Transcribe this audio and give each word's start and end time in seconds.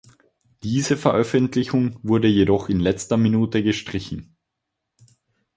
Diese 0.63 0.97
Veröffentlichung 0.97 1.99
wurde 2.01 2.27
jedoch 2.27 2.69
in 2.69 2.79
letzter 2.79 3.17
Minute 3.17 3.61
gestrichen. 3.61 4.35